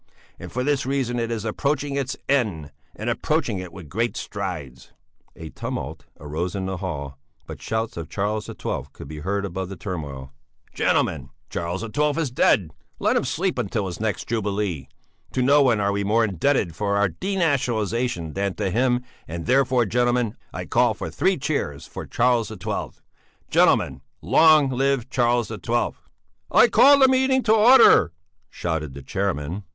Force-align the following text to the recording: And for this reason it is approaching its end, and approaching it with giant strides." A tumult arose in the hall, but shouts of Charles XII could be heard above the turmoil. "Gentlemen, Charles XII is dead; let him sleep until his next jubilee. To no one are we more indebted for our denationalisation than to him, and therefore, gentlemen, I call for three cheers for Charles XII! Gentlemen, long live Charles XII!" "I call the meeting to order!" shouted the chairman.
And 0.39 0.51
for 0.51 0.63
this 0.63 0.83
reason 0.83 1.19
it 1.19 1.29
is 1.29 1.45
approaching 1.45 1.95
its 1.95 2.17
end, 2.27 2.71
and 2.95 3.07
approaching 3.07 3.59
it 3.59 3.71
with 3.71 3.87
giant 3.93 4.17
strides." 4.17 4.93
A 5.35 5.51
tumult 5.51 6.05
arose 6.19 6.55
in 6.55 6.65
the 6.65 6.77
hall, 6.77 7.19
but 7.45 7.61
shouts 7.61 7.97
of 7.97 8.09
Charles 8.09 8.45
XII 8.47 8.85
could 8.93 9.07
be 9.07 9.19
heard 9.19 9.45
above 9.45 9.69
the 9.69 9.75
turmoil. 9.75 10.33
"Gentlemen, 10.73 11.29
Charles 11.51 11.81
XII 11.81 12.03
is 12.19 12.31
dead; 12.31 12.71
let 12.97 13.15
him 13.15 13.23
sleep 13.25 13.59
until 13.59 13.85
his 13.85 13.99
next 13.99 14.27
jubilee. 14.27 14.87
To 15.33 15.43
no 15.43 15.61
one 15.61 15.79
are 15.79 15.91
we 15.91 16.03
more 16.03 16.25
indebted 16.25 16.75
for 16.75 16.97
our 16.97 17.07
denationalisation 17.07 18.33
than 18.33 18.55
to 18.55 18.71
him, 18.71 19.03
and 19.27 19.45
therefore, 19.45 19.85
gentlemen, 19.85 20.35
I 20.51 20.65
call 20.65 20.95
for 20.95 21.11
three 21.11 21.37
cheers 21.37 21.85
for 21.85 22.07
Charles 22.07 22.47
XII! 22.47 22.99
Gentlemen, 23.51 24.01
long 24.19 24.69
live 24.71 25.11
Charles 25.11 25.49
XII!" 25.49 25.89
"I 26.49 26.67
call 26.69 26.97
the 26.97 27.07
meeting 27.07 27.43
to 27.43 27.53
order!" 27.53 28.13
shouted 28.49 28.95
the 28.95 29.03
chairman. 29.03 29.63